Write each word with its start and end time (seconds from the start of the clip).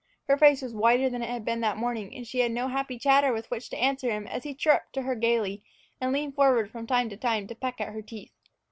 Her 0.27 0.35
face 0.35 0.63
was 0.63 0.73
whiter 0.73 1.11
than 1.11 1.21
it 1.21 1.29
had 1.29 1.45
been 1.45 1.61
that 1.61 1.77
morning, 1.77 2.15
and 2.15 2.25
she 2.25 2.39
had 2.39 2.51
no 2.51 2.69
happy 2.69 2.97
chatter 2.97 3.31
with 3.31 3.51
which 3.51 3.69
to 3.69 3.77
answer 3.77 4.09
him 4.09 4.25
as 4.25 4.41
he 4.43 4.55
chirruped 4.55 4.93
to 4.93 5.03
her 5.03 5.13
gaily 5.13 5.63
and 6.01 6.11
leaned 6.11 6.33
forward 6.33 6.71
from 6.71 6.87
time 6.87 7.07
to 7.09 7.17
time 7.17 7.45
to 7.45 7.53
peck 7.53 7.79
at 7.79 7.89
her 7.93 8.01
teeth. 8.01 8.31